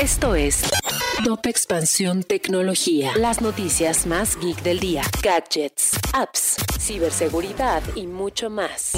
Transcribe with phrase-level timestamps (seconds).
[0.00, 0.62] Esto es
[1.24, 3.12] Top Expansión Tecnología.
[3.16, 5.02] Las noticias más geek del día.
[5.22, 8.92] Gadgets, apps, ciberseguridad y mucho más.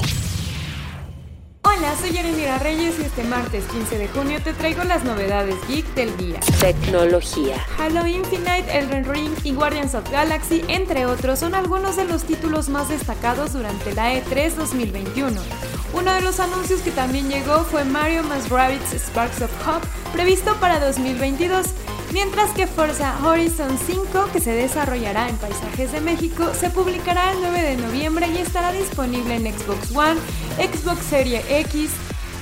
[1.63, 5.87] Hola, soy Erendira Reyes y este martes 15 de junio te traigo las novedades geek
[5.95, 6.41] del día.
[6.61, 7.57] Tecnología.
[7.79, 12.69] Halo Infinite, Elden Ring y Guardians of Galaxy, entre otros, son algunos de los títulos
[12.69, 15.41] más destacados durante la E3 2021.
[15.95, 20.55] Uno de los anuncios que también llegó fue Mario más Rabbids Sparks of Hope, previsto
[20.61, 21.67] para 2022
[22.15, 27.39] mientras que Forza Horizon 5, que se desarrollará en Paisajes de México, se publicará el
[27.41, 30.21] 9 de noviembre y estará disponible en Xbox One,
[30.57, 31.91] Xbox Series X,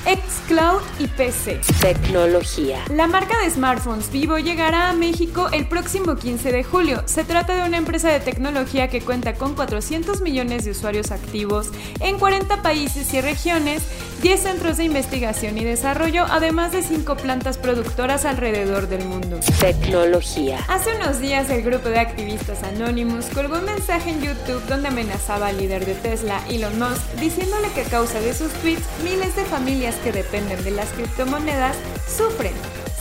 [0.04, 1.60] Xcloud y PC.
[1.80, 2.80] Tecnología.
[2.90, 7.02] La marca de smartphones Vivo llegará a México el próximo 15 de julio.
[7.06, 11.68] Se trata de una empresa de tecnología que cuenta con 400 millones de usuarios activos
[12.00, 13.82] en 40 países y regiones,
[14.22, 19.38] 10 centros de investigación y desarrollo, además de 5 plantas productoras alrededor del mundo.
[19.60, 20.58] Tecnología.
[20.68, 25.48] Hace unos días el grupo de activistas Anonymous colgó un mensaje en YouTube donde amenazaba
[25.48, 29.44] al líder de Tesla, Elon Musk, diciéndole que a causa de sus tweets miles de
[29.44, 31.76] familias que dependen de las criptomonedas
[32.08, 32.52] sufren.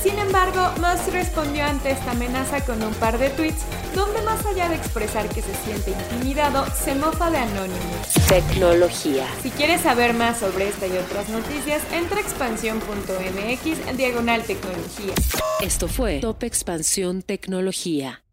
[0.02, 3.61] Sin embargo, Musk respondió ante esta amenaza con un par de tweets
[3.94, 8.14] donde más allá de expresar que se siente intimidado, se mofa de Anonymous.
[8.28, 9.28] Tecnología.
[9.44, 15.14] Si quieres saber más sobre esta y otras noticias, entra a expansión.mx en diagonal tecnología.
[15.62, 18.23] Esto fue Top Expansión Tecnología.